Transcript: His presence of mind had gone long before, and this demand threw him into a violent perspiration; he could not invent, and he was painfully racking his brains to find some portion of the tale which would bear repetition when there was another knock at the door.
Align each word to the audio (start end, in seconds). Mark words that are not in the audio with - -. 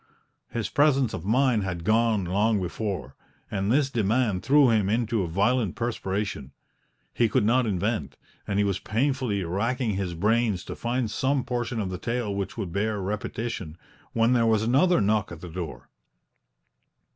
His 0.49 0.67
presence 0.67 1.13
of 1.13 1.25
mind 1.25 1.61
had 1.63 1.83
gone 1.83 2.25
long 2.25 2.59
before, 2.59 3.15
and 3.51 3.71
this 3.71 3.91
demand 3.91 4.41
threw 4.41 4.71
him 4.71 4.89
into 4.89 5.21
a 5.21 5.27
violent 5.27 5.75
perspiration; 5.75 6.53
he 7.13 7.29
could 7.29 7.45
not 7.45 7.67
invent, 7.67 8.17
and 8.47 8.57
he 8.57 8.65
was 8.65 8.79
painfully 8.79 9.43
racking 9.43 9.91
his 9.91 10.15
brains 10.15 10.63
to 10.65 10.75
find 10.75 11.11
some 11.11 11.43
portion 11.43 11.79
of 11.79 11.91
the 11.91 11.99
tale 11.99 12.33
which 12.33 12.57
would 12.57 12.73
bear 12.73 12.99
repetition 12.99 13.77
when 14.13 14.33
there 14.33 14.47
was 14.47 14.63
another 14.63 15.01
knock 15.01 15.31
at 15.31 15.39
the 15.41 15.49
door. 15.49 15.87